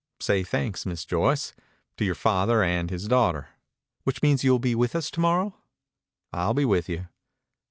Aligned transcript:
"I 0.19 0.23
say 0.23 0.43
thanks, 0.43 0.83
Miss 0.87 1.05
Joyce, 1.05 1.53
to 1.97 2.03
your 2.05 2.15
father 2.15 2.63
and 2.63 2.89
his 2.89 3.07
daughter." 3.07 3.49
"Which 4.03 4.23
means 4.23 4.43
you'll 4.43 4.57
be 4.57 4.73
with 4.73 4.95
us 4.95 5.11
to 5.11 5.19
morrow." 5.19 5.57
"I'll 6.33 6.55
be 6.55 6.65
with 6.65 6.89
you." 6.89 7.05